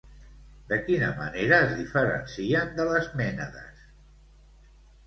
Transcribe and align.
De 0.71 0.79
quina 0.87 1.09
manera 1.19 1.59
es 1.67 1.75
diferencien 1.83 2.75
de 2.81 2.89
les 2.91 3.13
mènades? 3.21 3.89